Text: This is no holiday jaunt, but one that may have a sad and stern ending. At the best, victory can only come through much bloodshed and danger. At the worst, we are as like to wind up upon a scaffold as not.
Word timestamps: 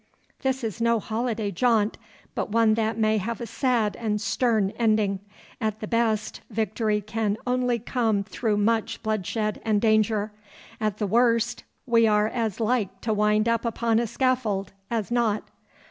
This 0.41 0.63
is 0.63 0.81
no 0.81 0.99
holiday 0.99 1.51
jaunt, 1.51 1.95
but 2.33 2.49
one 2.49 2.73
that 2.73 2.97
may 2.97 3.19
have 3.19 3.39
a 3.39 3.45
sad 3.45 3.95
and 3.97 4.19
stern 4.19 4.71
ending. 4.79 5.19
At 5.61 5.79
the 5.79 5.87
best, 5.87 6.41
victory 6.49 7.01
can 7.01 7.37
only 7.45 7.77
come 7.77 8.23
through 8.23 8.57
much 8.57 9.03
bloodshed 9.03 9.61
and 9.63 9.79
danger. 9.79 10.31
At 10.79 10.97
the 10.97 11.05
worst, 11.05 11.65
we 11.85 12.07
are 12.07 12.27
as 12.27 12.59
like 12.59 12.99
to 13.01 13.13
wind 13.13 13.47
up 13.47 13.63
upon 13.63 13.99
a 13.99 14.07
scaffold 14.07 14.73
as 14.89 15.11
not. 15.11 15.43